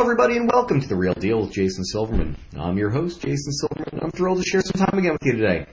[0.00, 2.34] Hello, everybody, and welcome to The Real Deal with Jason Silverman.
[2.56, 4.00] I'm your host, Jason Silverman.
[4.02, 5.66] I'm thrilled to share some time again with you today.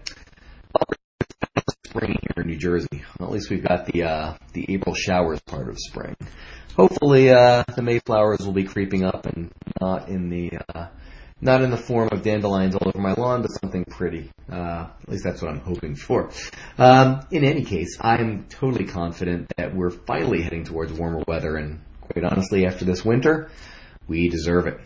[1.85, 3.05] Spring here in New Jersey.
[3.17, 6.17] Well, at least we've got the uh, the April showers part of spring.
[6.75, 10.87] Hopefully, uh, the Mayflowers will be creeping up and not in the uh,
[11.39, 14.29] not in the form of dandelions all over my lawn, but something pretty.
[14.51, 16.31] Uh, at least that's what I'm hoping for.
[16.77, 21.79] Um, in any case, I'm totally confident that we're finally heading towards warmer weather, and
[22.01, 23.49] quite honestly, after this winter,
[24.07, 24.79] we deserve it.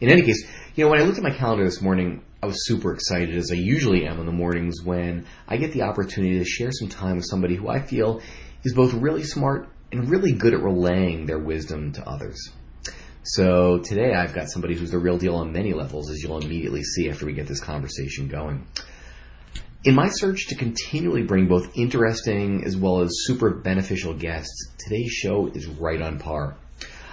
[0.00, 2.66] In any case, you know, when I looked at my calendar this morning, I was
[2.66, 6.44] super excited, as I usually am in the mornings when I get the opportunity to
[6.44, 8.22] share some time with somebody who I feel
[8.64, 12.50] is both really smart and really good at relaying their wisdom to others.
[13.22, 16.82] So today I've got somebody who's the real deal on many levels, as you'll immediately
[16.82, 18.66] see after we get this conversation going.
[19.84, 25.10] In my search to continually bring both interesting as well as super beneficial guests, today's
[25.10, 26.56] show is right on par.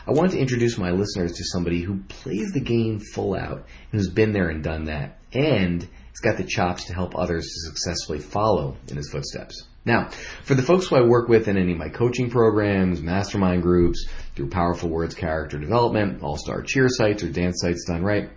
[0.07, 3.99] I wanted to introduce my listeners to somebody who plays the game full out and
[3.99, 7.69] who's been there and done that, and has got the chops to help others to
[7.69, 9.65] successfully follow in his footsteps.
[9.83, 10.09] Now,
[10.43, 14.07] for the folks who I work with in any of my coaching programs, mastermind groups,
[14.33, 18.29] through Powerful Words character development, all-star cheer sites, or dance sites done right,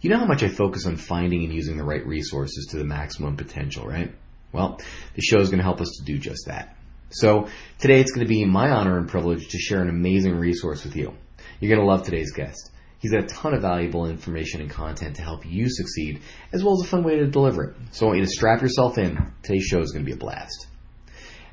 [0.00, 2.84] you know how much I focus on finding and using the right resources to the
[2.84, 4.14] maximum potential, right?
[4.52, 4.80] Well,
[5.14, 6.76] the show is going to help us to do just that.
[7.12, 7.48] So
[7.80, 10.94] today it's going to be my honor and privilege to share an amazing resource with
[10.94, 11.12] you.
[11.58, 12.70] You're going to love today's guest.
[13.00, 16.20] He's got a ton of valuable information and content to help you succeed,
[16.52, 17.76] as well as a fun way to deliver it.
[17.90, 19.32] So I want you to strap yourself in.
[19.42, 20.68] Today's show is going to be a blast.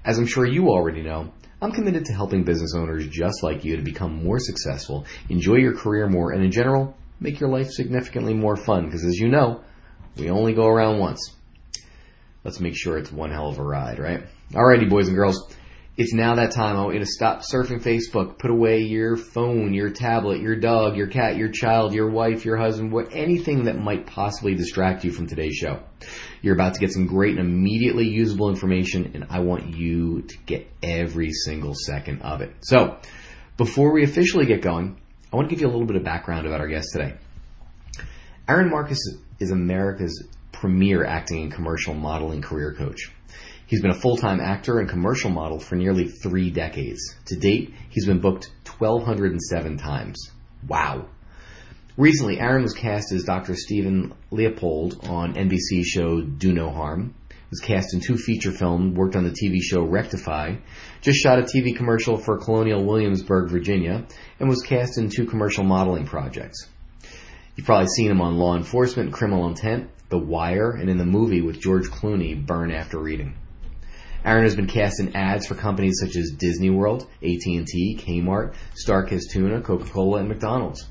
[0.06, 3.78] As I'm sure you already know, I'm committed to helping business owners just like you
[3.78, 8.36] to become more successful, enjoy your career more, and in general, make your life significantly
[8.36, 8.86] more fun.
[8.86, 9.64] Because as you know,
[10.18, 11.34] we only go around once.
[12.44, 14.24] Let's make sure it's one hell of a ride, right?
[14.52, 15.54] Alrighty, boys and girls.
[15.98, 16.78] It's now that time.
[16.78, 18.38] I want you to stop surfing Facebook.
[18.38, 22.56] Put away your phone, your tablet, your dog, your cat, your child, your wife, your
[22.56, 25.80] husband, what anything that might possibly distract you from today's show.
[26.44, 30.38] You're about to get some great and immediately usable information, and I want you to
[30.46, 32.54] get every single second of it.
[32.62, 33.00] So,
[33.58, 35.02] before we officially get going,
[35.34, 37.16] I want to give you a little bit of background about our guest today.
[38.48, 39.00] Aaron Marcus
[39.40, 43.12] is America's premier acting and commercial modeling career coach.
[43.68, 47.16] He's been a full-time actor and commercial model for nearly three decades.
[47.26, 50.32] To date, he's been booked 1,207 times.
[50.66, 51.08] Wow.
[51.98, 53.56] Recently, Aaron was cast as Dr.
[53.56, 57.14] Stephen Leopold on NBC show Do No Harm.
[57.50, 60.56] Was cast in two feature films, worked on the TV show Rectify,
[61.02, 64.06] just shot a TV commercial for Colonial Williamsburg, Virginia,
[64.40, 66.70] and was cast in two commercial modeling projects.
[67.56, 71.42] You've probably seen him on Law Enforcement, Criminal Intent, The Wire, and in the movie
[71.42, 73.36] with George Clooney, Burn After Reading.
[74.28, 79.32] Aaron has been cast in ads for companies such as Disney World, AT&T, Kmart, Starkist
[79.32, 80.86] Tuna, Coca-Cola, and McDonald's.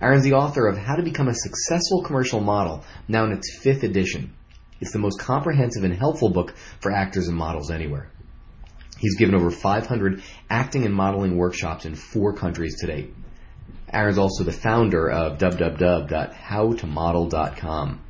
[0.00, 3.82] Aaron's the author of How to Become a Successful Commercial Model, now in its fifth
[3.82, 4.32] edition.
[4.80, 8.08] It's the most comprehensive and helpful book for actors and models anywhere.
[8.98, 13.12] He's given over 500 acting and modeling workshops in four countries to date.
[13.92, 18.03] Aaron's also the founder of www.howtomodel.com.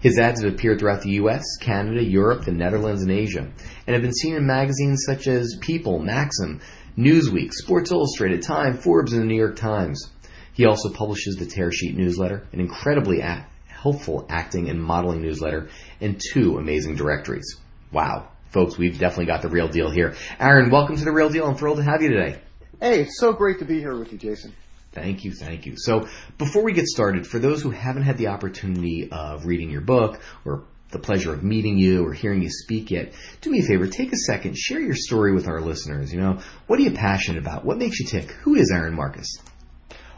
[0.00, 3.40] His ads have appeared throughout the US, Canada, Europe, the Netherlands, and Asia,
[3.86, 6.60] and have been seen in magazines such as People, Maxim,
[6.96, 10.10] Newsweek, Sports Illustrated, Time, Forbes, and the New York Times.
[10.54, 15.68] He also publishes the Tear Sheet newsletter, an incredibly a- helpful acting and modeling newsletter,
[16.00, 17.58] and two amazing directories.
[17.92, 18.28] Wow.
[18.50, 20.14] Folks, we've definitely got the real deal here.
[20.40, 21.46] Aaron, welcome to the real deal.
[21.46, 22.40] I'm thrilled to have you today.
[22.80, 24.54] Hey, it's so great to be here with you, Jason.
[24.92, 25.74] Thank you, thank you.
[25.76, 29.82] So, before we get started, for those who haven't had the opportunity of reading your
[29.82, 33.62] book or the pleasure of meeting you or hearing you speak yet, do me a
[33.62, 36.12] favor, take a second, share your story with our listeners.
[36.12, 37.64] You know, what are you passionate about?
[37.64, 38.32] What makes you tick?
[38.42, 39.38] Who is Aaron Marcus?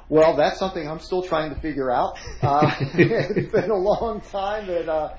[0.08, 2.18] Well, that's something I'm still trying to figure out.
[2.40, 5.14] Uh, it's been a long time, but uh,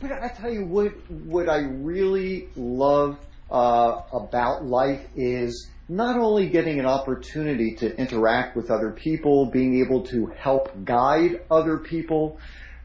[0.00, 3.18] but I tell you what, what I really love
[3.50, 9.84] uh, about life is not only getting an opportunity to interact with other people, being
[9.84, 12.38] able to help guide other people.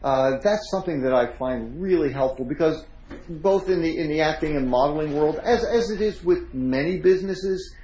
[0.04, 2.86] Uh, that's something that I find really helpful because
[3.28, 6.98] both in the in the acting and modeling world, as as it is with many
[6.98, 7.76] businesses,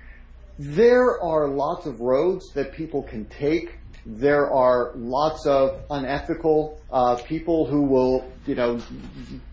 [0.60, 3.80] there are lots of roads that people can take.
[4.06, 8.80] There are lots of unethical uh, people who will, you know,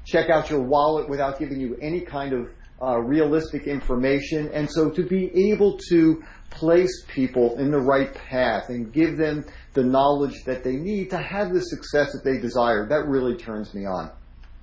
[0.04, 2.50] check out your wallet without giving you any kind of
[2.82, 4.50] realistic information.
[4.52, 9.44] And so to be able to place people in the right path and give them
[9.72, 13.72] the knowledge that they need to have the success that they desire, that really turns
[13.72, 14.10] me on.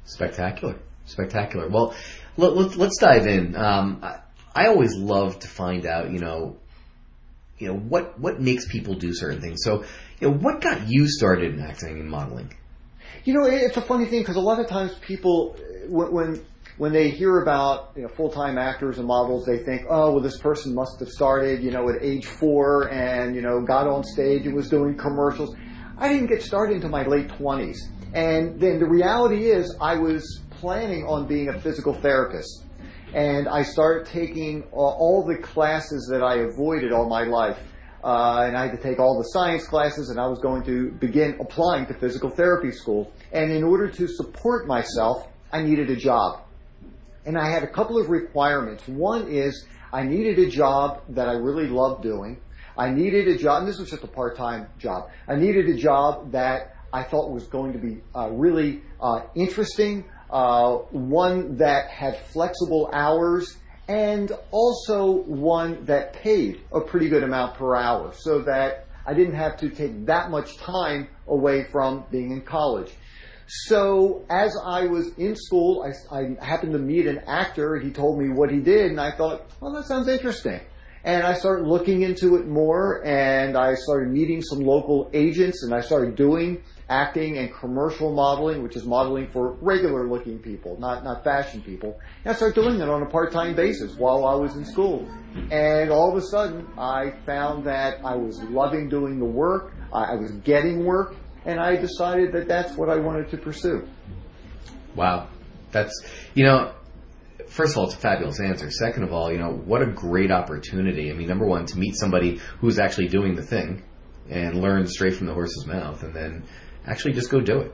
[0.06, 0.76] Spectacular.
[1.06, 1.70] Spectacular.
[1.70, 1.96] Well,
[2.38, 3.56] let, us dive in.
[3.56, 4.20] Um, I,
[4.54, 6.58] I always love to find out, you know,
[7.58, 9.64] you know what what makes people do certain things.
[9.64, 9.84] So,
[10.20, 12.54] you know, what got you started in acting and modeling?
[13.26, 15.58] You know, it's a funny thing because a lot of times people,
[15.88, 16.46] when, when
[16.80, 20.38] when they hear about you know, full-time actors and models, they think, oh, well, this
[20.38, 24.46] person must have started, you know, at age four and, you know, got on stage
[24.46, 25.54] and was doing commercials.
[25.98, 27.76] I didn't get started until my late 20s.
[28.14, 32.64] And then the reality is I was planning on being a physical therapist.
[33.14, 37.60] And I started taking all the classes that I avoided all my life.
[38.02, 40.92] Uh, and I had to take all the science classes, and I was going to
[40.92, 43.12] begin applying to physical therapy school.
[43.34, 46.44] And in order to support myself, I needed a job
[47.30, 48.88] and I had a couple of requirements.
[48.88, 52.42] One is I needed a job that I really loved doing.
[52.76, 55.12] I needed a job, and this was just a part-time job.
[55.28, 60.06] I needed a job that I thought was going to be uh, really uh, interesting,
[60.32, 60.78] uh,
[61.18, 67.76] one that had flexible hours, and also one that paid a pretty good amount per
[67.76, 72.42] hour, so that I didn't have to take that much time away from being in
[72.42, 72.92] college.
[73.52, 77.80] So as I was in school, I, I, happened to meet an actor.
[77.80, 80.60] He told me what he did, and I thought, well, that sounds interesting.
[81.04, 85.74] And I started looking into it more, and I started meeting some local agents, and
[85.74, 91.24] I started doing acting and commercial modeling, which is modeling for regular-looking people, not not
[91.24, 92.00] fashion people.
[92.24, 95.10] And I started doing it on a part-time basis while I was in school.
[95.50, 99.74] And all of a sudden, I found that I was loving doing the work.
[99.92, 101.16] I was getting work
[101.46, 103.88] and I decided that that's what I wanted to pursue.
[104.96, 105.28] Wow,
[105.72, 105.94] that's
[106.34, 106.74] you know.
[107.48, 108.70] First of all, it's a fabulous answer.
[108.70, 111.10] Second of all, you know, what a great opportunity.
[111.10, 113.84] I mean, number one, to meet somebody who's actually doing the thing
[114.30, 116.44] and learn straight from the horse's mouth and then
[116.86, 117.74] actually just go do it.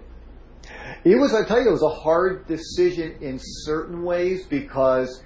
[1.04, 5.22] It was, I tell you, it was a hard decision in certain ways because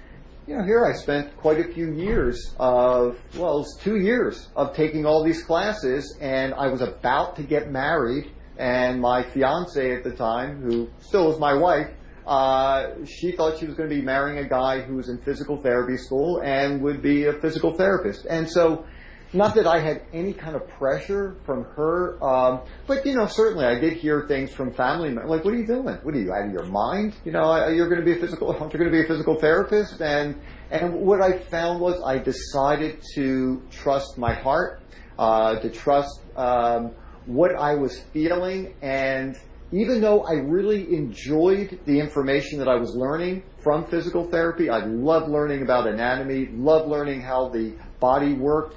[0.46, 4.48] you know, here I spent quite a few years of, well, it was two years
[4.56, 9.94] of taking all these classes, and I was about to get married, and my fiance
[9.94, 11.90] at the time, who still is my wife,
[12.26, 15.60] uh, she thought she was going to be marrying a guy who was in physical
[15.60, 18.26] therapy school and would be a physical therapist.
[18.26, 18.84] And so
[19.32, 23.64] not that I had any kind of pressure from her, um, but you know, certainly
[23.64, 25.98] I did hear things from family members like, "What are you doing?
[26.02, 27.14] What are you out of your mind?
[27.24, 30.00] You know, you're going to be a physical, you're going to be a physical therapist."
[30.00, 30.40] And
[30.70, 34.82] and what I found was I decided to trust my heart,
[35.18, 36.92] uh, to trust um,
[37.26, 39.36] what I was feeling, and
[39.72, 44.84] even though I really enjoyed the information that I was learning from physical therapy, I
[44.84, 48.74] loved learning about anatomy, loved learning how the body worked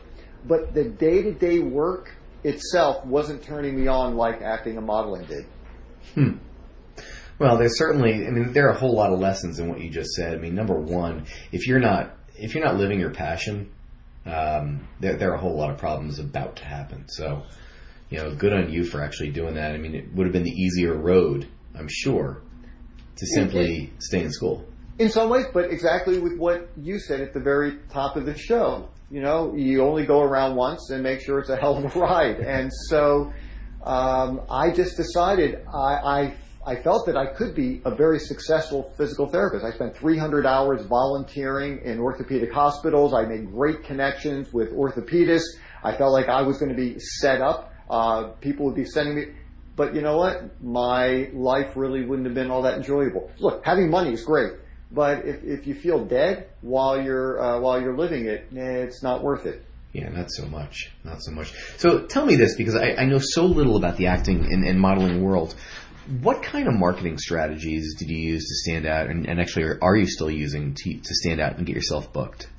[0.47, 5.45] but the day-to-day work itself wasn't turning me on like acting and modeling did.
[6.13, 6.37] Hmm.
[7.39, 9.89] Well, there's certainly, I mean, there are a whole lot of lessons in what you
[9.89, 10.33] just said.
[10.33, 13.71] I mean, number one, if you're not, if you're not living your passion,
[14.25, 17.05] um, there, there are a whole lot of problems about to happen.
[17.07, 17.43] So,
[18.09, 19.73] you know, good on you for actually doing that.
[19.73, 22.41] I mean, it would have been the easier road, I'm sure,
[23.15, 24.65] to simply stay in school.
[24.99, 28.37] In some ways, but exactly with what you said at the very top of the
[28.37, 31.95] show you know, you only go around once and make sure it's a hell of
[31.95, 32.39] a ride.
[32.39, 33.31] And so
[33.83, 36.35] um, I just decided I, I,
[36.65, 39.63] I felt that I could be a very successful physical therapist.
[39.63, 43.13] I spent 300 hours volunteering in orthopedic hospitals.
[43.13, 45.59] I made great connections with orthopedists.
[45.83, 47.71] I felt like I was going to be set up.
[47.91, 49.25] Uh, people would be sending me.
[49.75, 50.59] But you know what?
[50.63, 53.29] My life really wouldn't have been all that enjoyable.
[53.37, 54.53] Look, having money is great.
[54.93, 59.23] But if, if you feel dead while you're uh, while you're living it, it's not
[59.23, 59.65] worth it.
[59.91, 60.91] Yeah, not so much.
[61.03, 61.53] Not so much.
[61.77, 64.79] So tell me this, because I, I know so little about the acting and, and,
[64.79, 65.53] modeling world.
[66.21, 69.79] What kind of marketing strategies did you use to stand out, and, and actually are,
[69.83, 72.49] are, you still using to, to stand out and get yourself booked?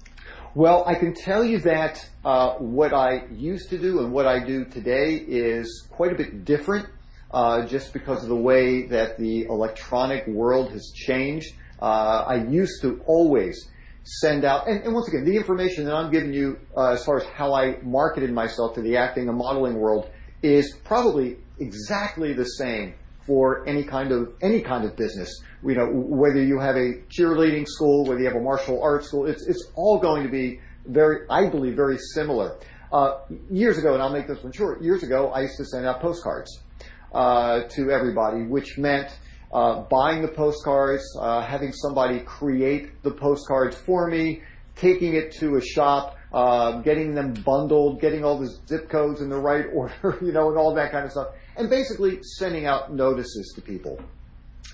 [0.54, 4.44] Well, I can tell you that uh, what I used to do and what I
[4.44, 6.88] do today is quite a bit different,
[7.32, 11.52] uh, just because of the way that the electronic world has changed.
[11.84, 13.68] Uh, I used to always
[14.04, 17.18] send out, and, and, once again, the information that I'm giving you uh, as far
[17.18, 20.08] as how I marketed myself to the acting and modeling world
[20.42, 22.94] is probably exactly the same
[23.26, 25.30] for any kind of any kind of business.
[25.62, 29.26] You know, whether you have a cheerleading school, whether you have a martial arts school,
[29.26, 32.56] it's it's all going to be very, I believe, very similar.
[32.90, 33.18] Uh,
[33.50, 34.80] years ago, and I'll make this one short.
[34.80, 36.62] Years ago, I used to send out postcards
[37.12, 39.10] uh, to everybody, which meant
[39.54, 44.42] uh, buying the postcards, uh, having somebody create the postcards for me,
[44.74, 49.28] taking it to a shop, uh, getting them bundled, getting all the zip codes in
[49.28, 52.92] the right order, you know, and all that kind of stuff, and basically sending out
[52.92, 54.00] notices to people.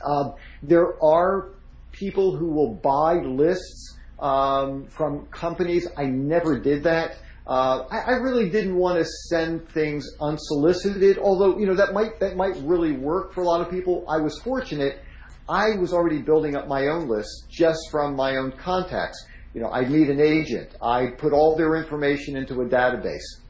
[0.03, 1.51] Um, there are
[1.93, 5.87] people who will buy lists um, from companies.
[5.99, 7.19] I never did that.
[7.51, 12.21] Uh, I, I, really didn't want to send things unsolicited, although you know that might
[12.21, 14.05] that might really work for a lot of people.
[14.09, 15.01] I was fortunate;
[15.49, 19.27] I was already building up my own list just from my own contacts.
[19.53, 23.41] You know, I'd meet an agent, I'd put all their information into a database.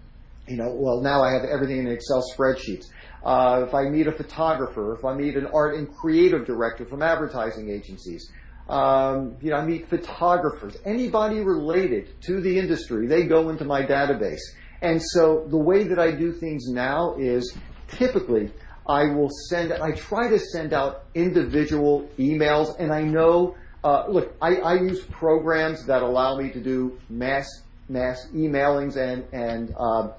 [0.49, 2.87] You know, well now I have everything in Excel spreadsheets.
[3.23, 7.03] Uh, if I meet a photographer, if I meet an art and creative director from
[7.03, 8.33] advertising agencies,
[8.71, 13.83] um, you know, I meet photographers, anybody related to the industry, they go into my
[13.83, 14.41] database.
[14.81, 17.57] And so the way that I do things now is
[17.89, 18.53] typically
[18.89, 24.35] I will send, I try to send out individual emails and I know, uh, look,
[24.41, 27.49] I, I use programs that allow me to do mass,
[27.89, 30.13] mass emailings and, and, uh,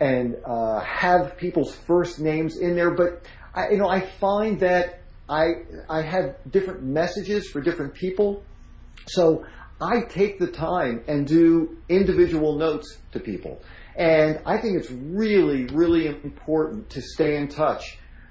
[0.00, 5.01] and, uh, have people's first names in there, but I, you know, I find that
[5.32, 5.44] I,
[5.88, 8.42] I have different messages for different people.
[9.06, 9.46] So
[9.80, 13.62] I take the time and do individual notes to people.
[13.96, 17.82] And I think it's really, really important to stay in touch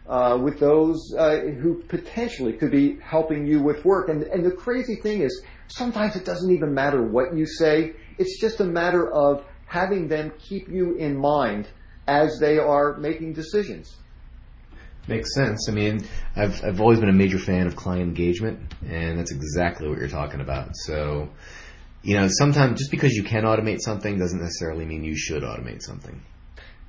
[0.08, 4.10] uh, with those uh, who potentially could be helping you with work.
[4.10, 7.94] And, and the crazy thing is, sometimes it doesn't even matter what you say.
[8.20, 11.68] It's just a matter of having them keep you in mind
[12.08, 13.90] as they are making decisions.
[15.12, 15.68] Makes sense.
[15.68, 19.90] I mean, I've I've always been a major fan of client engagement, and that's exactly
[19.90, 20.70] what you're talking about.
[20.78, 21.28] So,
[22.02, 25.82] you know, sometimes just because you can automate something doesn't necessarily mean you should automate
[25.82, 26.22] something.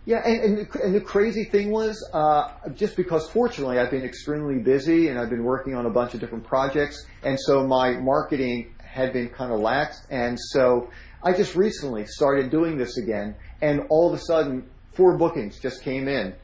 [0.04, 4.04] Yeah, and, and, the, and the crazy thing was, uh, just because fortunately I've been
[4.04, 7.94] extremely busy and I've been working on a bunch of different projects, and so my
[7.94, 10.90] marketing had been kind of lax, and so
[11.24, 15.82] I just recently started doing this again, and all of a sudden, four bookings just
[15.82, 16.34] came in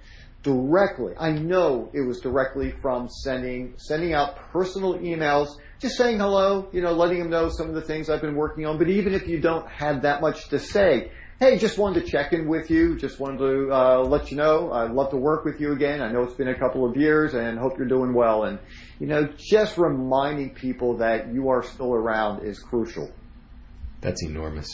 [0.48, 1.12] directly.
[1.18, 6.80] I know it was directly from sending sending out personal emails, just saying hello, you
[6.80, 8.78] know, letting them know some of the things I've been working on.
[8.78, 12.32] But even if you don't have that much to say, hey, just wanted to check
[12.32, 12.96] in with you.
[12.96, 16.00] Just wanted to uh, let you know I'd love to work with you again.
[16.00, 18.44] I know it's been a couple of years, and hope you're doing well.
[18.44, 18.58] And
[18.98, 23.10] you know, just reminding people that you are still around is crucial.
[24.00, 24.68] That's enormous.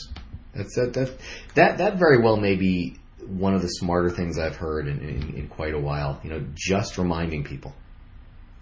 [0.53, 1.17] That's that that
[1.55, 2.95] that, that very well may be
[3.27, 6.19] one of the smarter things I've heard in, in, in quite a while.
[6.23, 7.73] You know, just reminding people.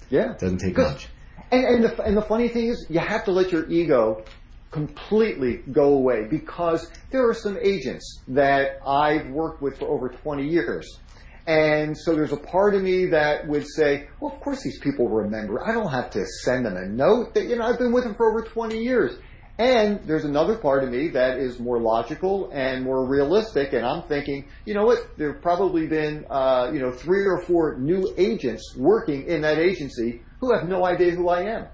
[0.10, 1.08] Yeah, it doesn't take much.
[1.52, 4.24] And, and the, and the funny thing is, you have to let your ego
[4.72, 10.48] completely go away because there are some agents that I've worked with for over 20
[10.48, 11.00] years.
[11.46, 15.10] And so there's a part of me that would say, well, of course these people
[15.10, 15.66] remember.
[15.66, 17.34] I don't have to send them a note.
[17.34, 19.18] That, you know, I've been with them for over 20 years.
[19.60, 24.02] And there's another part of me that is more logical and more realistic, and I'm
[24.04, 25.16] thinking, you know what?
[25.16, 29.60] There have probably been, uh, you know, three or four new agents working in that
[29.60, 31.68] agency who have no idea who I am.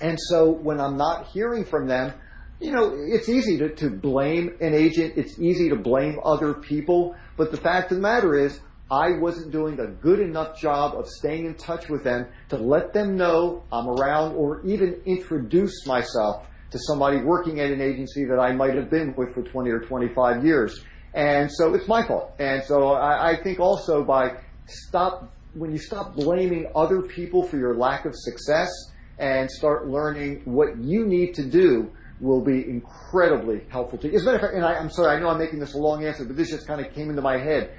[0.00, 2.14] And so when I'm not hearing from them,
[2.60, 5.14] you know, it's easy to, to blame an agent.
[5.16, 7.16] It's easy to blame other people.
[7.36, 11.08] But the fact of the matter is, I wasn't doing a good enough job of
[11.08, 16.46] staying in touch with them to let them know I'm around or even introduce myself
[16.70, 19.80] to somebody working at an agency that I might have been with for 20 or
[19.80, 20.84] 25 years.
[21.14, 22.32] And so it's my fault.
[22.38, 24.36] And so I, I think also by
[24.66, 28.70] stop, when you stop blaming other people for your lack of success
[29.18, 34.14] and start learning what you need to do will be incredibly helpful to you.
[34.14, 35.78] As a matter of fact, and I, I'm sorry, I know I'm making this a
[35.78, 37.74] long answer, but this just kind of came into my head.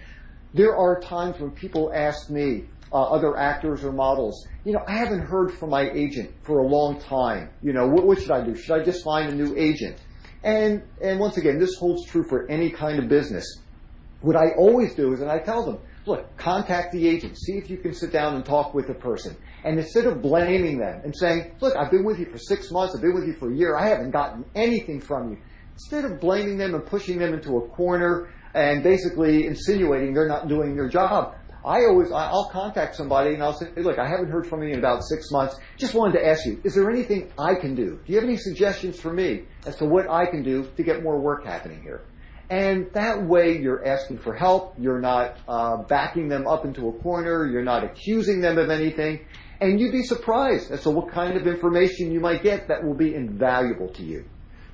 [0.54, 4.46] There are times when people ask me, uh, other actors or models.
[4.64, 7.50] You know, I haven't heard from my agent for a long time.
[7.64, 8.56] You know, what, what should I do?
[8.56, 9.98] Should I just find a new agent?
[10.44, 13.46] And and once again, this holds true for any kind of business.
[14.22, 17.70] What I always do is, and I tell them, look, contact the agent, see if
[17.70, 19.36] you can sit down and talk with the person.
[19.64, 22.96] And instead of blaming them and saying, look, I've been with you for six months,
[22.96, 25.38] I've been with you for a year, I haven't gotten anything from you.
[25.74, 30.48] Instead of blaming them and pushing them into a corner and basically insinuating they're not
[30.48, 34.30] doing their job, I always, I'll contact somebody and I'll say, hey, look, I haven't
[34.30, 35.58] heard from you in about six months.
[35.78, 38.00] Just wanted to ask you, is there anything I can do?
[38.04, 41.04] Do you have any suggestions for me as to what I can do to get
[41.04, 42.02] more work happening here?
[42.50, 44.74] And that way you're asking for help.
[44.78, 47.46] You're not uh, backing them up into a corner.
[47.46, 49.26] You're not accusing them of anything.
[49.62, 52.96] And you'd be surprised as to what kind of information you might get that will
[52.96, 54.26] be invaluable to you.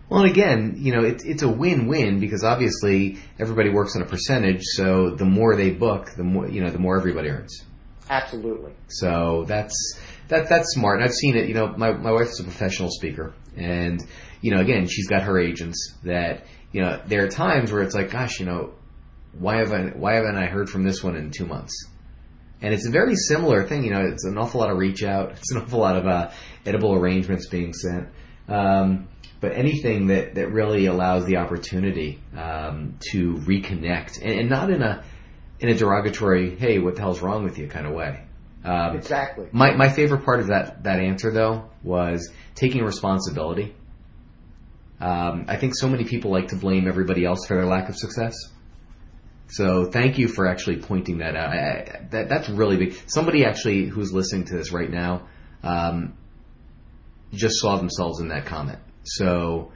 [0.10, 4.06] Well, and again, you know, it's it's a win-win because obviously everybody works on a
[4.06, 4.64] percentage.
[4.64, 7.64] So the more they book, the more you know, the more everybody earns.
[8.10, 8.72] Absolutely.
[8.88, 10.00] So that's
[10.30, 11.00] that that's smart.
[11.00, 11.48] And I've seen it.
[11.48, 14.02] You know, my my wife's a professional speaker, and
[14.42, 17.02] you know, again, she's got her agents that you know.
[17.06, 18.74] There are times where it's like, gosh, you know,
[19.38, 21.86] why haven't why haven't I heard from this one in two months?
[22.62, 23.84] And it's a very similar thing.
[23.84, 25.32] You know, it's an awful lot of reach out.
[25.38, 26.32] It's an awful lot of uh,
[26.66, 28.08] edible arrangements being sent.
[28.48, 34.72] Um, but anything that, that really allows the opportunity um, to reconnect, and, and, not
[34.72, 35.04] in a
[35.60, 38.24] in a derogatory, "Hey, what the hell's wrong with you?" kind of way.
[38.64, 39.48] Um, exactly.
[39.52, 43.76] My my favorite part of that that answer though was taking responsibility.
[45.00, 47.96] Um, I think so many people like to blame everybody else for their lack of
[47.96, 48.36] success.
[49.50, 51.50] So thank you for actually pointing that out.
[51.50, 52.98] I, I, that that's really big.
[53.08, 55.28] Somebody actually who's listening to this right now
[55.64, 56.18] um,
[57.32, 58.80] just saw themselves in that comment.
[59.08, 59.72] So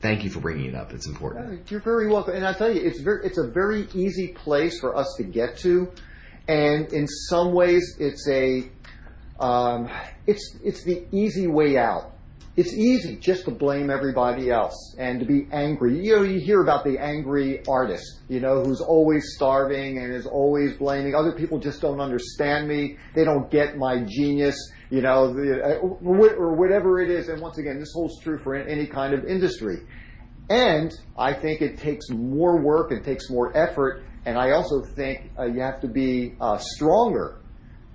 [0.00, 0.92] thank you for bringing it up.
[0.92, 1.70] It's important.
[1.70, 2.34] You're very welcome.
[2.34, 5.58] And I tell you, it's very, it's a very easy place for us to get
[5.58, 5.90] to,
[6.48, 8.70] and in some ways, it's a,
[9.38, 9.90] um,
[10.26, 12.12] it's it's the easy way out.
[12.56, 16.04] It's easy just to blame everybody else and to be angry.
[16.04, 20.26] You know, you hear about the angry artist, you know, who's always starving and is
[20.26, 21.14] always blaming.
[21.14, 22.96] Other people just don't understand me.
[23.14, 24.56] They don't get my genius
[24.90, 27.28] you know, the, uh, or whatever it is.
[27.28, 29.78] And once again, this holds true for any kind of industry.
[30.50, 35.30] And I think it takes more work, and takes more effort, and I also think
[35.38, 37.40] uh, you have to be uh, stronger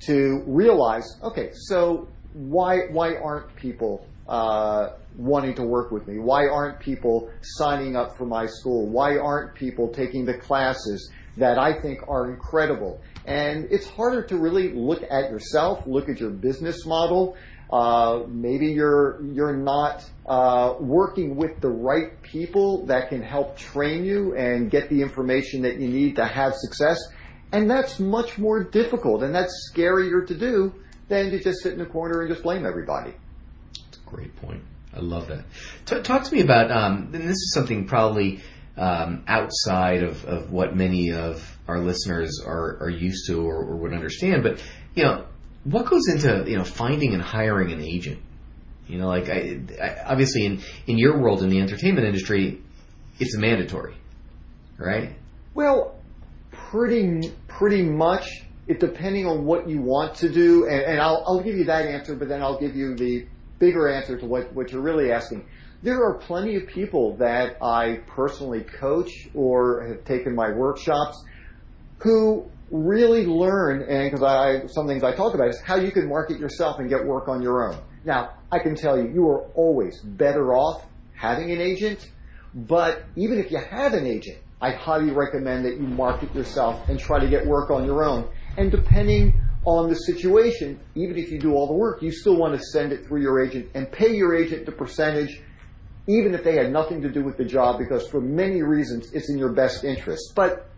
[0.07, 6.19] to realize, okay, so why why aren't people uh, wanting to work with me?
[6.19, 8.89] Why aren't people signing up for my school?
[8.89, 13.01] Why aren't people taking the classes that I think are incredible?
[13.25, 17.37] And it's harder to really look at yourself, look at your business model.
[17.71, 24.05] Uh, maybe you're you're not uh, working with the right people that can help train
[24.05, 26.99] you and get the information that you need to have success.
[27.51, 30.73] And that's much more difficult, and that's scarier to do
[31.07, 33.13] than to just sit in a corner and just blame everybody.
[33.85, 34.63] That's a great point.
[34.95, 35.45] I love that.
[35.85, 38.41] T- talk to me about, um, and this is something probably
[38.77, 43.75] um, outside of, of what many of our listeners are, are used to or, or
[43.77, 44.43] would understand.
[44.43, 44.63] But
[44.95, 45.25] you know,
[45.63, 48.21] what goes into you know finding and hiring an agent?
[48.87, 52.61] You know, like I, I, obviously in in your world in the entertainment industry,
[53.19, 53.95] it's mandatory,
[54.77, 55.15] right?
[55.53, 55.99] Well,
[56.51, 58.27] pretty pretty much.
[58.65, 61.85] It depending on what you want to do, and, and I'll, I'll give you that
[61.85, 63.27] answer, but then I'll give you the
[63.59, 65.45] bigger answer to what, what you're really asking.
[65.81, 71.21] There are plenty of people that I personally coach or have taken my workshops
[72.03, 76.09] who really learn, and because I, some things I talk about is how you can
[76.09, 77.79] market yourself and get work on your own.
[78.03, 80.85] Now, I can tell you, you are always better off
[81.15, 82.11] having an agent,
[82.53, 86.99] but even if you have an agent, I highly recommend that you market yourself and
[86.99, 88.29] try to get work on your own.
[88.57, 89.33] And depending
[89.65, 92.91] on the situation, even if you do all the work, you still want to send
[92.91, 95.41] it through your agent and pay your agent the percentage,
[96.07, 99.29] even if they had nothing to do with the job, because for many reasons it's
[99.29, 100.33] in your best interest.
[100.35, 100.69] But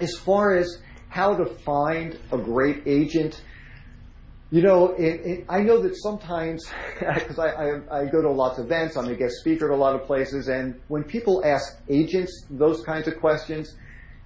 [0.00, 3.42] as far as how to find a great agent,
[4.50, 6.66] you know, it, it, I know that sometimes,
[6.98, 9.80] because I, I, I, go to lots of events, I'm a guest speaker at a
[9.80, 13.76] lot of places, and when people ask agents those kinds of questions,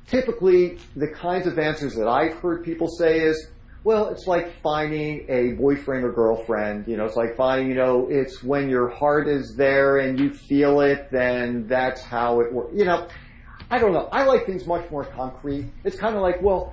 [0.06, 3.48] typically the kinds of answers that I've heard people say is,
[3.84, 6.88] well, it's like finding a boyfriend or girlfriend.
[6.88, 10.32] You know, it's like finding, you know, it's when your heart is there and you
[10.32, 12.72] feel it, then that's how it works.
[12.74, 13.06] You know,
[13.74, 14.08] I don't know.
[14.12, 15.66] I like things much more concrete.
[15.82, 16.72] It's kind of like, well,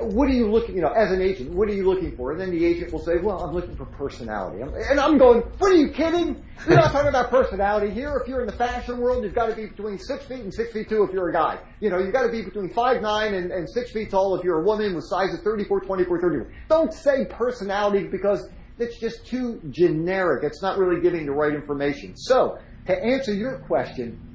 [0.00, 2.32] what are you looking, you know, as an agent, what are you looking for?
[2.32, 4.62] And then the agent will say, well, I'm looking for personality.
[4.62, 6.42] And I'm going, what are you kidding?
[6.66, 8.18] We're not talking about personality here.
[8.22, 10.72] If you're in the fashion world, you've got to be between six feet and six
[10.72, 11.58] feet two if you're a guy.
[11.80, 14.42] You know, you've got to be between five nine and, and six feet tall if
[14.42, 16.52] you're a woman with sizes 34, 24, 34.
[16.70, 20.42] Don't say personality because it's just too generic.
[20.42, 22.16] It's not really giving the right information.
[22.16, 24.33] So, to answer your question,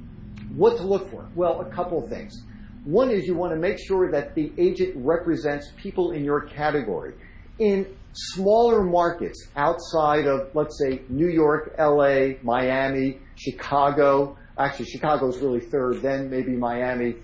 [0.56, 1.28] what to look for?
[1.34, 2.42] Well, a couple of things.
[2.84, 7.14] One is you want to make sure that the agent represents people in your category.
[7.58, 15.38] In smaller markets outside of, let's say, New York, LA, Miami, Chicago, actually Chicago is
[15.38, 17.16] really third, then maybe Miami,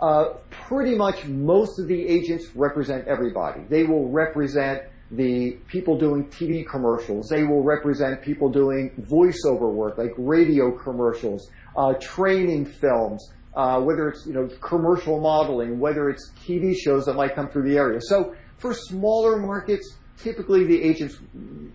[0.00, 3.62] uh, pretty much most of the agents represent everybody.
[3.68, 7.28] They will represent the people doing TV commercials.
[7.28, 14.08] They will represent people doing voiceover work, like radio commercials, uh, training films, uh, whether
[14.08, 18.00] it's you know commercial modeling, whether it's TV shows that might come through the area.
[18.00, 21.18] So for smaller markets, typically the agents,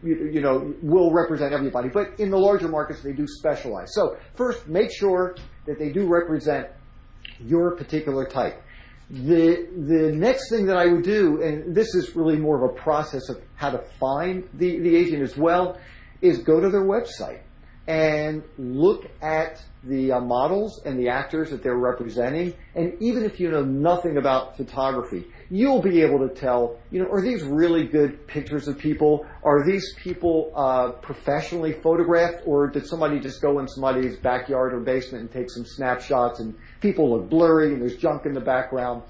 [0.04, 3.93] you, you know, will represent everybody, but in the larger markets they do specialize.
[3.93, 6.69] So first, make sure that they do represent
[7.39, 8.63] your particular type.
[9.10, 12.74] The the next thing that I would do, and this is really more of a
[12.74, 15.80] process of how to find the, the agent as well,
[16.22, 17.41] is go to their website
[17.88, 22.54] and look at the uh, models and the actors that they're representing.
[22.76, 27.10] And even if you know nothing about photography, you'll be able to tell, you know,
[27.10, 29.26] are these really good pictures of people?
[29.44, 34.80] Are these people uh, professionally photographed, or did somebody just go in somebody's backyard or
[34.80, 39.04] basement and take some snapshots and people look blurry and there's junk in the background?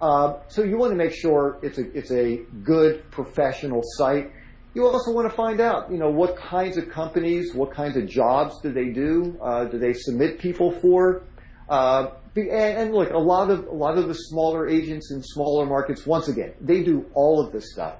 [0.00, 4.30] Uh, so you want to make sure it's a it's a good professional site.
[4.74, 8.06] You also want to find out, you know, what kinds of companies, what kinds of
[8.06, 9.36] jobs do they do?
[9.42, 11.24] Uh, do they submit people for?
[11.68, 15.66] Uh, and, and, look, a lot of a lot of the smaller agents in smaller
[15.66, 17.96] markets, once again, they do all of this stuff.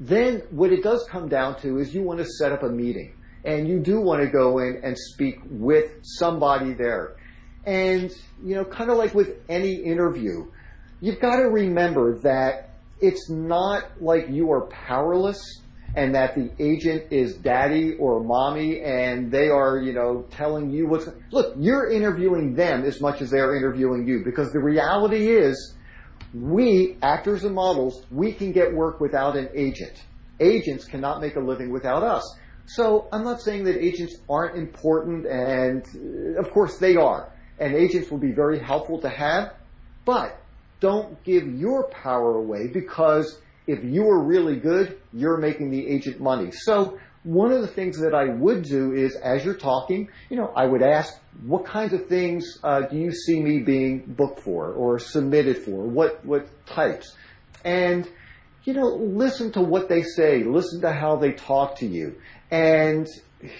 [0.00, 3.14] Then what it does come down to is you want to set up a meeting,
[3.44, 7.16] and you do want to go in and speak with somebody there.
[7.64, 8.10] And
[8.42, 10.50] you know, kind of like with any interview,
[11.00, 12.70] you've got to remember that
[13.00, 15.60] it's not like you are powerless
[15.96, 20.86] and that the agent is daddy or mommy and they are, you know, telling you
[20.86, 25.74] what's, look, you're interviewing them as much as they're interviewing you because the reality is
[26.32, 30.04] we, actors and models, we can get work without an agent.
[30.38, 32.36] Agents cannot make a living without us.
[32.66, 37.32] So I'm not saying that agents aren't important and of course they are.
[37.58, 39.54] And agents will be very helpful to have,
[40.04, 40.40] but
[40.78, 43.38] don't give your power away because
[43.70, 46.50] if you are really good, you're making the agent money.
[46.50, 50.52] So one of the things that I would do is, as you're talking, you know,
[50.56, 54.72] I would ask, what kinds of things uh, do you see me being booked for
[54.72, 55.84] or submitted for?
[55.84, 57.14] What what types?
[57.64, 58.08] And
[58.64, 60.44] you know, listen to what they say.
[60.44, 62.20] Listen to how they talk to you.
[62.50, 63.06] And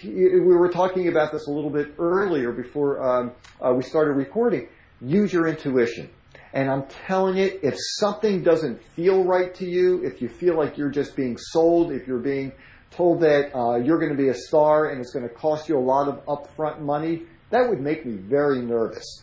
[0.05, 4.69] we were talking about this a little bit earlier before um, uh, we started recording.
[5.01, 6.11] Use your intuition.
[6.53, 10.77] And I'm telling you, if something doesn't feel right to you, if you feel like
[10.77, 12.53] you're just being sold, if you're being
[12.91, 15.79] told that uh, you're going to be a star and it's going to cost you
[15.79, 19.23] a lot of upfront money, that would make me very nervous.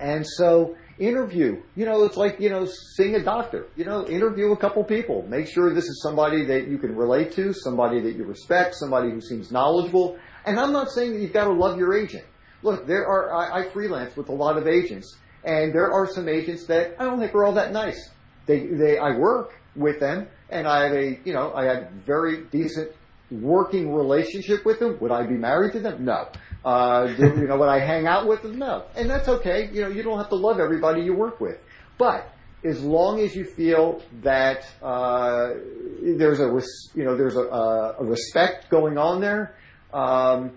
[0.00, 1.62] And so, interview.
[1.74, 3.66] You know, it's like, you know, seeing a doctor.
[3.74, 5.26] You know, interview a couple people.
[5.28, 9.10] Make sure this is somebody that you can relate to, somebody that you respect, somebody
[9.10, 10.18] who seems knowledgeable.
[10.44, 12.24] And I'm not saying that you've got to love your agent.
[12.62, 16.28] Look, there are, I, I freelance with a lot of agents and there are some
[16.28, 18.10] agents that I don't think are all that nice.
[18.46, 22.44] They, they, I work with them, and I have a, you know, I have very
[22.44, 22.92] decent
[23.30, 24.98] working relationship with them.
[25.00, 26.04] Would I be married to them?
[26.04, 26.28] No.
[26.64, 28.58] Uh, do, you know, would I hang out with them?
[28.58, 28.84] No.
[28.96, 29.70] And that's okay.
[29.72, 31.58] You know, you don't have to love everybody you work with.
[31.96, 32.30] But
[32.64, 35.54] as long as you feel that uh,
[36.02, 39.56] there's a res- you know there's a, a, respect going on there,
[39.92, 40.52] um,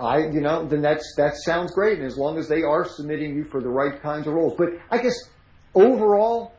[0.00, 1.98] I, you know, then that's, that sounds great.
[1.98, 4.54] And as long as they are submitting you for the right kinds of roles.
[4.56, 5.16] But I guess
[5.74, 6.52] overall,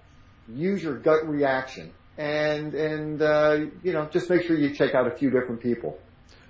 [0.47, 5.07] use your gut reaction and, and, uh, you know, just make sure you check out
[5.07, 5.99] a few different people.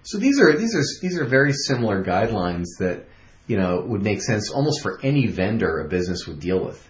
[0.03, 3.05] So these are, these are, these are very similar guidelines that,
[3.47, 6.88] you know, would make sense almost for any vendor a business would deal with.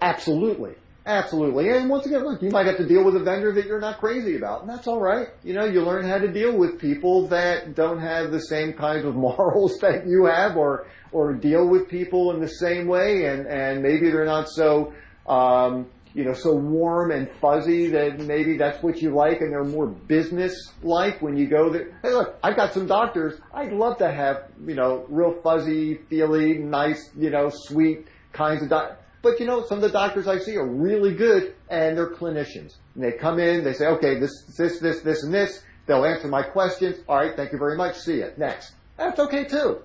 [0.00, 0.74] Absolutely.
[1.06, 1.68] Absolutely.
[1.68, 4.00] And once again, look, you might have to deal with a vendor that you're not
[4.00, 5.28] crazy about, and that's all right.
[5.44, 9.04] You know, you learn how to deal with people that don't have the same kinds
[9.04, 13.46] of morals that you have or, or deal with people in the same way and,
[13.46, 14.92] and maybe they're not so,
[15.28, 19.62] um, you know, so warm and fuzzy that maybe that's what you like and they're
[19.62, 21.96] more business like when you go there.
[22.02, 23.38] Hey look, I've got some doctors.
[23.54, 28.70] I'd love to have, you know, real fuzzy, feely, nice, you know, sweet kinds of
[28.70, 32.14] doctors but you know, some of the doctors I see are really good and they're
[32.14, 32.76] clinicians.
[32.94, 35.64] And they come in, they say, okay, this, this, this, this, and this.
[35.86, 36.98] They'll answer my questions.
[37.08, 37.96] All right, thank you very much.
[37.96, 38.30] See you.
[38.36, 38.72] Next.
[38.96, 39.80] That's okay too.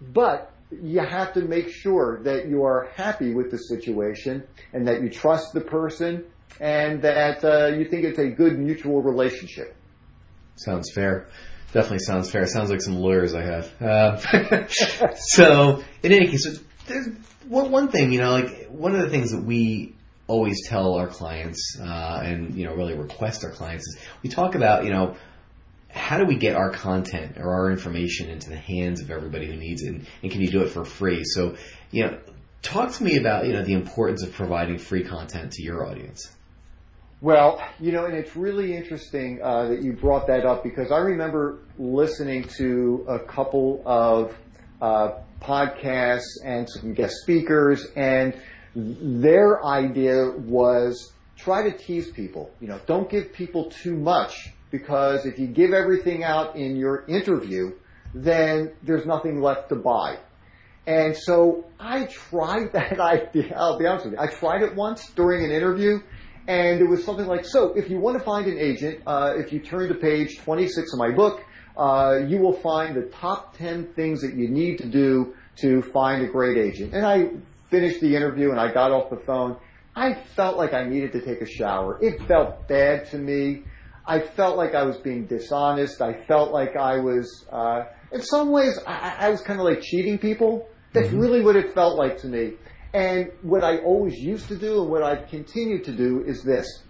[0.00, 5.02] But you have to make sure that you are happy with the situation and that
[5.02, 6.24] you trust the person
[6.60, 9.74] and that uh, you think it's a good mutual relationship.
[10.54, 11.26] Sounds fair.
[11.72, 12.46] Definitely sounds fair.
[12.46, 13.82] Sounds like some lawyers I have.
[13.82, 14.66] Uh,
[15.16, 17.08] so, in any case, there's
[17.48, 19.94] one, one thing, you know, like one of the things that we
[20.26, 24.54] always tell our clients uh, and you know really request our clients is we talk
[24.54, 25.14] about you know
[25.88, 29.56] how do we get our content or our information into the hands of everybody who
[29.56, 31.22] needs it and, and can you do it for free?
[31.24, 31.56] So
[31.90, 32.18] you know
[32.62, 36.32] talk to me about you know the importance of providing free content to your audience.
[37.22, 40.98] Well, you know, and it's really interesting uh, that you brought that up because I
[40.98, 44.36] remember listening to a couple of
[44.82, 48.38] uh, podcasts and some guest speakers, and
[48.74, 52.50] their idea was try to tease people.
[52.60, 57.04] You know, don't give people too much because if you give everything out in your
[57.06, 57.72] interview,
[58.14, 60.18] then there's nothing left to buy.
[60.86, 63.54] And so I tried that idea.
[63.56, 64.20] I'll be honest with you.
[64.20, 66.00] I tried it once during an interview,
[66.48, 69.52] and it was something like, so if you want to find an agent, uh, if
[69.52, 71.42] you turn to page 26 of my book,
[71.76, 76.22] uh, you will find the top 10 things that you need to do to find
[76.22, 76.94] a great agent.
[76.94, 77.30] And I
[77.70, 79.56] finished the interview and I got off the phone.
[79.94, 81.98] I felt like I needed to take a shower.
[82.02, 83.64] It felt bad to me.
[84.06, 86.00] I felt like I was being dishonest.
[86.00, 89.80] I felt like I was, uh, in some ways, I, I was kind of like
[89.82, 90.68] cheating people.
[90.92, 91.18] That's mm-hmm.
[91.18, 92.52] really what it felt like to me.
[92.94, 96.82] And what I always used to do and what I continue to do is this.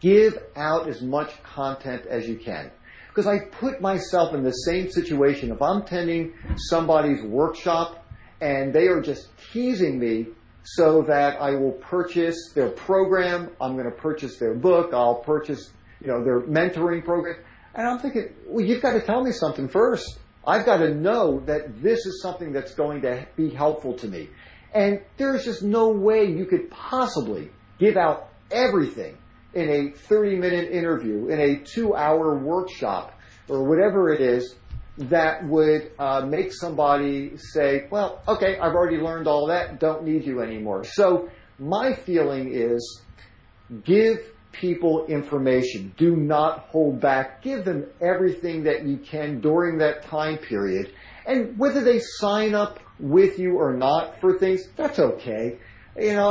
[0.00, 2.70] Give out as much content as you can.
[3.16, 5.50] Because I put myself in the same situation.
[5.50, 6.34] If I'm attending
[6.68, 8.04] somebody's workshop
[8.42, 10.26] and they are just teasing me
[10.64, 15.70] so that I will purchase their program, I'm going to purchase their book, I'll purchase,
[16.02, 17.36] you know, their mentoring program.
[17.74, 20.18] And I'm thinking, well, you've got to tell me something first.
[20.46, 24.28] I've got to know that this is something that's going to be helpful to me.
[24.74, 29.16] And there's just no way you could possibly give out everything
[29.56, 34.54] in a 30 minute interview, in a two hour workshop, or whatever it is
[34.98, 40.24] that would uh, make somebody say, well, okay, I've already learned all that, don't need
[40.24, 40.84] you anymore.
[40.84, 43.02] So my feeling is
[43.84, 44.18] give
[44.52, 45.94] people information.
[45.96, 47.42] Do not hold back.
[47.42, 50.92] Give them everything that you can during that time period.
[51.26, 55.58] And whether they sign up with you or not for things, that's okay.
[55.98, 56.30] You know,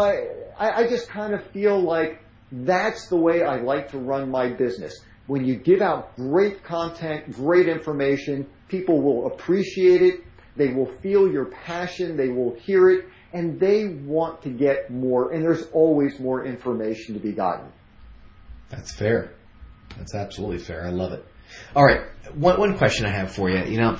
[0.57, 4.49] I, I just kind of feel like that's the way I like to run my
[4.49, 4.99] business.
[5.27, 10.21] When you give out great content, great information, people will appreciate it.
[10.55, 12.15] They will feel your passion.
[12.15, 17.15] They will hear it and they want to get more and there's always more information
[17.15, 17.67] to be gotten.
[18.69, 19.33] That's fair.
[19.97, 20.85] That's absolutely fair.
[20.85, 21.25] I love it.
[21.75, 22.01] All right.
[22.33, 23.63] One, one question I have for you.
[23.65, 23.97] You know,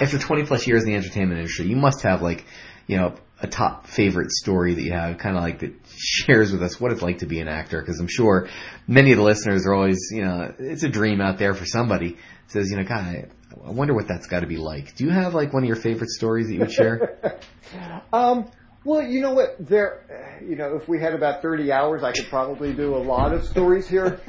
[0.00, 2.44] after 20 plus years in the entertainment industry, you must have like,
[2.86, 6.62] you know, a top favorite story that you have, kind of like that shares with
[6.62, 7.80] us what it's like to be an actor.
[7.80, 8.48] Because I'm sure
[8.86, 12.16] many of the listeners are always, you know, it's a dream out there for somebody.
[12.48, 13.24] says, you know, God, I,
[13.64, 14.94] I wonder what that's got to be like.
[14.96, 17.40] Do you have like one of your favorite stories that you would share?
[18.12, 18.50] um,
[18.84, 19.56] well, you know what?
[19.58, 23.34] There, you know, if we had about 30 hours, I could probably do a lot
[23.34, 24.20] of stories here.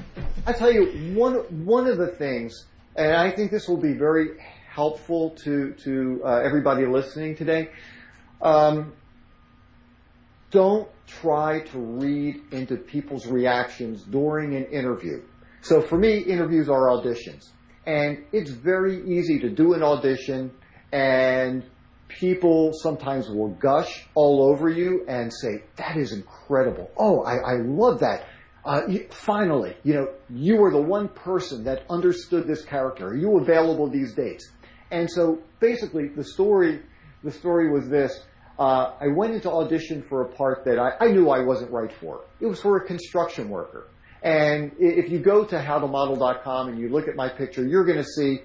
[0.48, 4.40] I tell you, one one of the things, and I think this will be very
[4.68, 7.70] helpful to to uh, everybody listening today.
[8.42, 8.94] Um,
[10.50, 15.24] don't try to read into people's reactions during an interview.
[15.62, 17.50] So for me, interviews are auditions,
[17.86, 20.52] and it's very easy to do an audition
[20.92, 21.64] and
[22.08, 26.90] people sometimes will gush all over you and say, that is incredible.
[26.98, 28.26] Oh, I, I love that.
[28.64, 33.08] Uh, finally, you know, you were the one person that understood this character.
[33.08, 34.50] Are you available these dates?
[34.92, 36.82] And so basically the story,
[37.24, 38.24] the story was this.
[38.60, 41.92] Uh, I went into audition for a part that I, I knew I wasn't right
[41.92, 42.22] for.
[42.40, 43.88] It was for a construction worker.
[44.24, 48.04] And if you go to howtomodel.com and you look at my picture, you're going to
[48.04, 48.40] see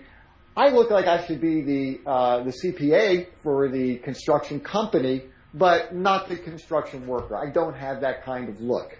[0.56, 5.22] I look like I should be the uh, the CPA for the construction company,
[5.54, 7.36] but not the construction worker.
[7.36, 8.98] I don't have that kind of look.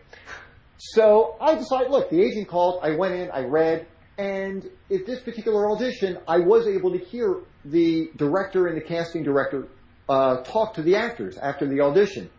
[0.79, 2.81] So I decided, look, the agent called.
[2.83, 7.41] I went in, I read, and at this particular audition, I was able to hear
[7.67, 9.69] the director and the casting director
[10.09, 12.31] uh, talk to the actors after the audition.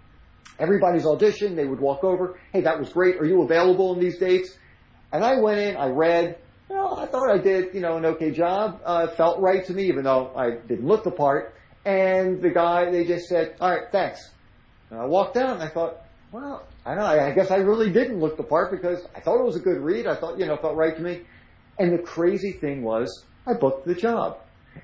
[0.60, 3.17] Everybody's audition, they would walk over, hey, that was great.
[3.17, 4.56] Are you available in these dates?
[5.12, 6.38] And I went in, I read,
[6.69, 8.82] well, I thought I did, you know, an okay job.
[8.86, 11.56] Uh, felt right to me, even though I didn't look the part.
[11.86, 14.32] And the guy, they just said, all right, thanks.
[14.89, 18.19] And I walked out and I thought, well, I know, I guess I really didn't
[18.19, 20.08] look the part because I thought it was a good read.
[20.08, 21.21] I thought, you know, it felt right to me.
[21.78, 24.39] And the crazy thing was, I booked the job.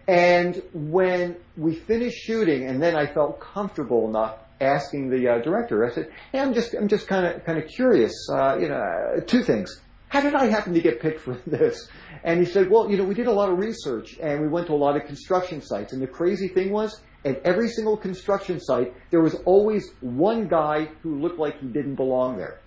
[0.07, 5.85] And when we finished shooting, and then I felt comfortable enough asking the uh, director,
[5.85, 8.13] I said, "Hey, I'm just, I'm just kind of, kind of curious.
[8.29, 11.87] Uh, you know, two things how did I happen to get picked for this?
[12.23, 14.67] And he said, well, you know, we did a lot of research and we went
[14.67, 15.93] to a lot of construction sites.
[15.93, 20.89] And the crazy thing was, at every single construction site, there was always one guy
[21.01, 22.59] who looked like he didn't belong there.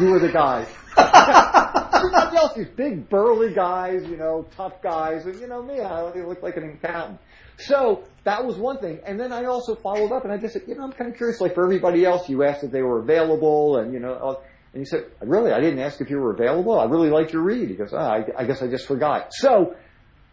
[0.00, 0.66] You were the guy.
[0.96, 6.02] Everybody else, these big burly guys, you know, tough guys, and you know me, I
[6.12, 7.18] look like an accountant.
[7.58, 9.00] So that was one thing.
[9.06, 11.16] And then I also followed up and I just said, you know, I'm kind of
[11.16, 14.40] curious, like for everybody else, you asked if they were available and, you know, uh,
[14.74, 16.78] and he said, really, I didn't ask if you were available.
[16.78, 17.70] I really liked your read.
[17.70, 19.32] He goes, oh, I, I guess I just forgot.
[19.32, 19.74] So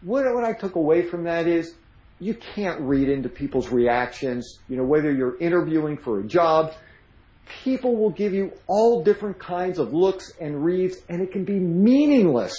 [0.02, 1.74] what, what I took away from that is
[2.20, 4.58] you can't read into people's reactions.
[4.68, 6.74] You know, whether you're interviewing for a job,
[7.46, 11.58] people will give you all different kinds of looks and reads, and it can be
[11.58, 12.54] meaningless.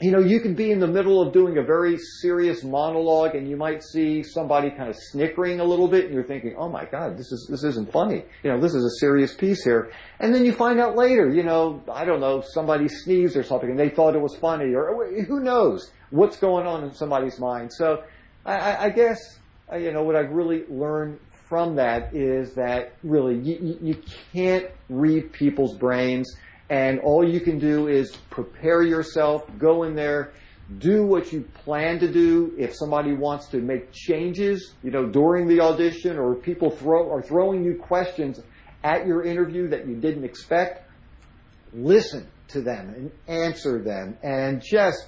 [0.00, 3.48] You know, you can be in the middle of doing a very serious monologue and
[3.48, 6.86] you might see somebody kind of snickering a little bit and you're thinking, oh my
[6.86, 8.24] God, this is, this isn't funny.
[8.42, 9.92] You know, this is a serious piece here.
[10.18, 13.70] And then you find out later, you know, I don't know, somebody sneezed or something
[13.70, 17.72] and they thought it was funny or who knows what's going on in somebody's mind.
[17.72, 18.02] So
[18.44, 19.20] I, I guess,
[19.72, 21.20] uh, you know, what I've really learned
[21.52, 26.34] from that is that really you, you can't read people's brains
[26.70, 30.32] and all you can do is prepare yourself, go in there,
[30.78, 32.54] do what you plan to do.
[32.56, 37.20] If somebody wants to make changes, you know, during the audition or people throw, are
[37.20, 38.40] throwing you questions
[38.82, 40.90] at your interview that you didn't expect,
[41.74, 45.06] listen to them and answer them and just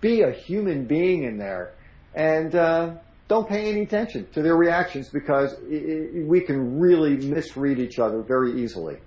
[0.00, 1.74] be a human being in there.
[2.16, 2.94] And, uh,
[3.28, 7.98] don't pay any attention to their reactions because it, it, we can really misread each
[7.98, 8.98] other very easily.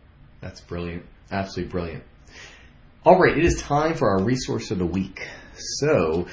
[0.42, 1.06] That's brilliant.
[1.32, 2.04] Absolutely brilliant.
[3.06, 5.28] All right, it is time for our resource of the week.
[5.56, 6.28] So,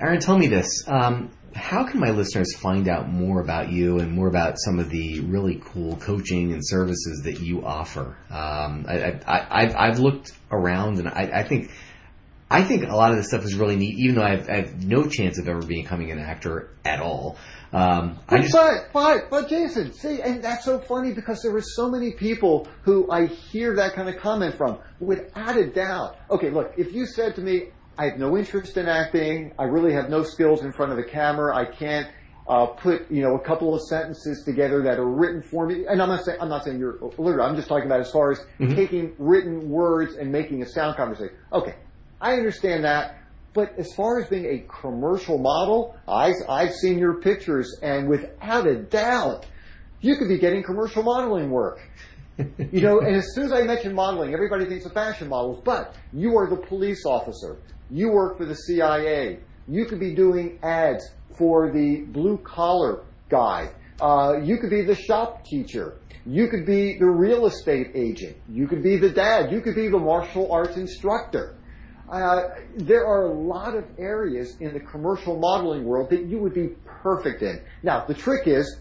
[0.00, 0.84] Aaron, tell me this.
[0.86, 4.88] Um, how can my listeners find out more about you and more about some of
[4.88, 8.16] the really cool coaching and services that you offer?
[8.30, 11.72] Um, I, have looked around and I, I think
[12.50, 14.56] I think a lot of this stuff is really neat, even though I have, I
[14.56, 17.36] have no chance of ever becoming an actor at all.
[17.72, 21.62] Um, but, just, but, but, but Jason, see, and that's so funny because there are
[21.62, 26.16] so many people who I hear that kind of comment from, without a doubt.
[26.28, 29.92] Okay, look, if you said to me, I have no interest in acting, I really
[29.92, 32.08] have no skills in front of a camera, I can't
[32.48, 35.84] uh, put you know a couple of sentences together that are written for me.
[35.88, 37.46] And I'm not saying I'm not saying you're illiterate.
[37.46, 38.74] I'm just talking about as far as mm-hmm.
[38.74, 41.36] taking written words and making a sound conversation.
[41.52, 41.76] Okay,
[42.20, 43.16] I understand that.
[43.52, 48.66] But as far as being a commercial model, I, I've seen your pictures, and without
[48.66, 49.46] a doubt,
[50.00, 51.80] you could be getting commercial modeling work.
[52.38, 55.96] you know, and as soon as I mention modeling, everybody thinks of fashion models, but
[56.12, 57.58] you are the police officer.
[57.90, 59.40] You work for the CIA.
[59.66, 61.04] You could be doing ads
[61.36, 63.70] for the blue collar guy.
[64.00, 65.98] Uh, you could be the shop teacher.
[66.24, 68.36] You could be the real estate agent.
[68.48, 69.50] You could be the dad.
[69.50, 71.56] You could be the martial arts instructor.
[72.10, 76.52] Uh, there are a lot of areas in the commercial modeling world that you would
[76.52, 77.62] be perfect in.
[77.84, 78.78] Now, the trick is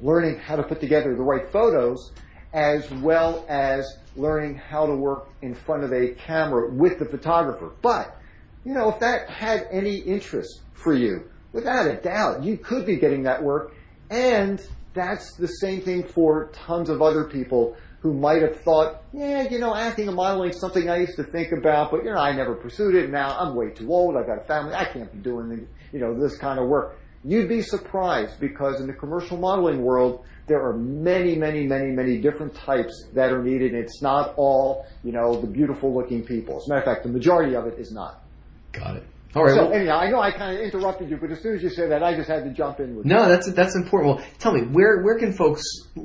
[0.00, 2.12] learning how to put together the right photos
[2.54, 7.72] as well as learning how to work in front of a camera with the photographer.
[7.82, 8.16] But,
[8.64, 12.96] you know, if that had any interest for you, without a doubt, you could be
[12.96, 13.74] getting that work.
[14.08, 19.48] And that's the same thing for tons of other people who might have thought, yeah,
[19.50, 22.20] you know, acting and modeling is something I used to think about, but you know,
[22.20, 23.10] I never pursued it.
[23.10, 24.16] Now I'm way too old.
[24.16, 24.74] I've got a family.
[24.74, 27.00] I can't be doing, you know, this kind of work.
[27.24, 32.18] You'd be surprised because in the commercial modeling world, there are many, many, many, many
[32.18, 33.74] different types that are needed.
[33.74, 36.58] It's not all, you know, the beautiful looking people.
[36.58, 38.22] As a matter of fact, the majority of it is not.
[38.70, 39.04] Got it.
[39.34, 39.54] All right.
[39.54, 41.70] So well, anyhow, I know I kind of interrupted you, but as soon as you
[41.70, 43.06] said that, I just had to jump in with.
[43.06, 43.28] No, you.
[43.28, 44.16] that's that's important.
[44.16, 45.62] Well, tell me where where can folks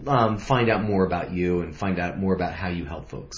[0.08, 3.38] um, find out more about you and find out more about how you help folks?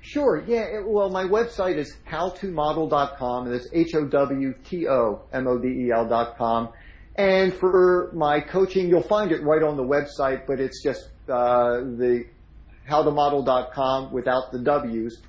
[0.00, 0.42] Sure.
[0.46, 0.78] Yeah.
[0.78, 5.58] It, well, my website is howtomodel.com, and it's h o w t o m o
[5.58, 6.70] d e l dot com.
[7.14, 11.80] And for my coaching, you'll find it right on the website, but it's just uh,
[11.80, 12.26] the
[12.88, 15.20] howtomodel.com without the W's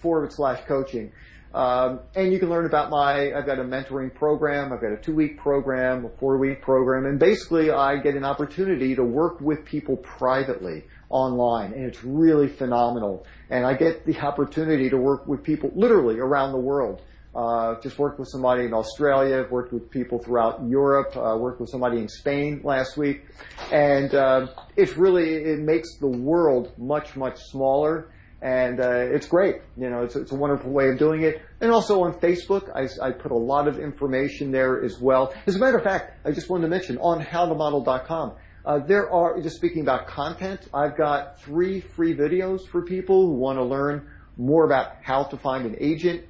[0.00, 1.12] forward slash coaching.
[1.54, 4.96] Um, and you can learn about my, I've got a mentoring program, I've got a
[4.96, 9.40] two week program, a four week program, and basically I get an opportunity to work
[9.40, 13.26] with people privately online, and it's really phenomenal.
[13.48, 17.02] And I get the opportunity to work with people literally around the world.
[17.34, 21.68] Uh, just worked with somebody in Australia, worked with people throughout Europe, uh, worked with
[21.68, 23.26] somebody in Spain last week,
[23.70, 28.10] and uh, it's really it makes the world much much smaller
[28.42, 29.56] and uh, it's great.
[29.76, 31.42] You know, it's, it's a wonderful way of doing it.
[31.60, 35.34] And also on Facebook, I, I put a lot of information there as well.
[35.46, 39.40] As a matter of fact, I just wanted to mention on howtomodel.com, uh, there are,
[39.40, 44.10] just speaking about content, I've got three free videos for people who want to learn
[44.36, 46.24] more about how to find an agent,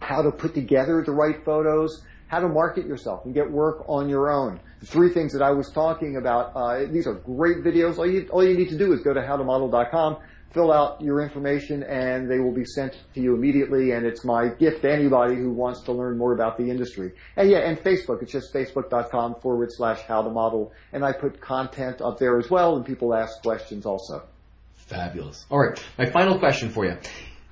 [0.00, 4.08] how to put together the right photos, how to market yourself and get work on
[4.08, 4.60] your own.
[4.80, 7.98] The three things that I was talking about, uh, these are great videos.
[7.98, 10.18] All you, all you need to do is go to howtomodel.com,
[10.52, 14.48] fill out your information and they will be sent to you immediately and it's my
[14.48, 17.12] gift to anybody who wants to learn more about the industry.
[17.36, 21.40] And yeah, and Facebook, it's just facebook.com forward slash how to model and I put
[21.40, 24.22] content up there as well and people ask questions also.
[24.74, 25.46] Fabulous.
[25.50, 25.80] All right.
[25.96, 26.96] My final question for you.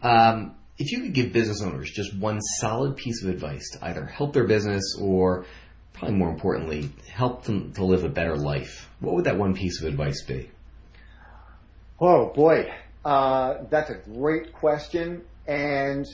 [0.02, 4.04] Um, if you could give business owners just one solid piece of advice to either
[4.06, 5.44] help their business or
[5.92, 9.80] probably more importantly, help them to live a better life, what would that one piece
[9.80, 10.50] of advice be?
[12.00, 12.72] Oh boy,
[13.08, 16.04] uh, that's a great question, and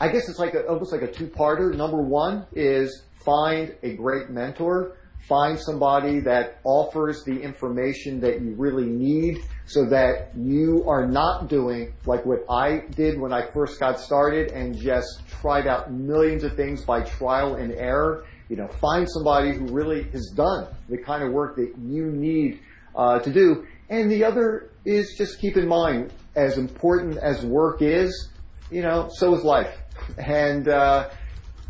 [0.00, 1.72] I guess it's like a, almost like a two-parter.
[1.72, 4.96] Number one is find a great mentor.
[5.28, 11.48] Find somebody that offers the information that you really need so that you are not
[11.48, 16.42] doing like what I did when I first got started and just tried out millions
[16.42, 18.26] of things by trial and error.
[18.48, 22.58] You know, find somebody who really has done the kind of work that you need
[22.96, 23.68] uh, to do.
[23.88, 28.28] And the other is just keep in mind, as important as work is,
[28.70, 29.76] you know, so is life.
[30.18, 31.10] And uh,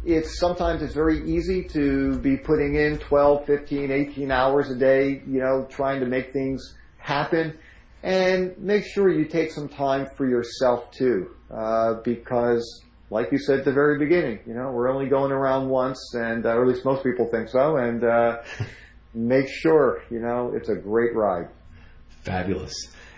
[0.04, 5.22] it's sometimes it's very easy to be putting in 12, 15, 18 hours a day,
[5.26, 7.58] you know, trying to make things happen.
[8.02, 13.60] And make sure you take some time for yourself too, uh, because like you said
[13.60, 16.68] at the very beginning, you know, we're only going around once, and uh, or at
[16.68, 17.76] least most people think so.
[17.76, 18.42] And uh,
[19.14, 21.48] make sure, you know, it's a great ride.
[22.24, 22.74] Fabulous.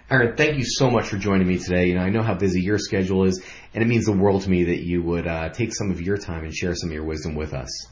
[0.08, 1.86] Aaron, thank you so much for joining me today.
[1.86, 3.42] You know, I know how busy your schedule is,
[3.74, 6.16] and it means the world to me that you would uh, take some of your
[6.16, 7.88] time and share some of your wisdom with us.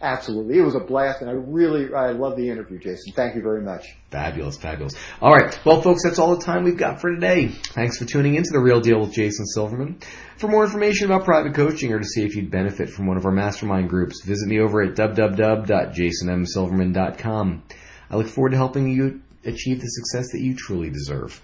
[0.00, 0.58] Absolutely.
[0.58, 3.12] It was a blast, and I really, I love the interview, Jason.
[3.12, 3.88] Thank you very much.
[4.12, 4.94] Fabulous, fabulous.
[5.20, 5.58] All right.
[5.64, 7.48] Well, folks, that's all the time we've got for today.
[7.48, 9.98] Thanks for tuning in to The Real Deal with Jason Silverman.
[10.36, 13.26] For more information about private coaching or to see if you'd benefit from one of
[13.26, 17.62] our mastermind groups, visit me over at www.jasonmsilverman.com.
[18.10, 21.42] I look forward to helping you achieve the success that you truly deserve.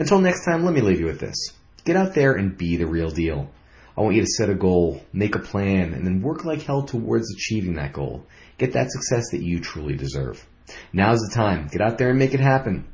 [0.00, 1.36] Until next time, let me leave you with this.
[1.84, 3.50] Get out there and be the real deal.
[3.98, 6.84] I want you to set a goal, make a plan, and then work like hell
[6.84, 8.24] towards achieving that goal.
[8.56, 10.46] Get that success that you truly deserve.
[10.94, 11.68] Now's the time.
[11.70, 12.88] Get out there and make it happen.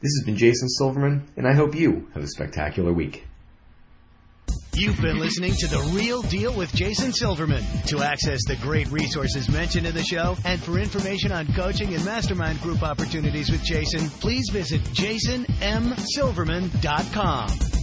[0.00, 3.25] This has been Jason Silverman, and I hope you have a spectacular week.
[4.78, 7.64] You've been listening to The Real Deal with Jason Silverman.
[7.86, 12.04] To access the great resources mentioned in the show and for information on coaching and
[12.04, 17.75] mastermind group opportunities with Jason, please visit jasonmsilverman.com.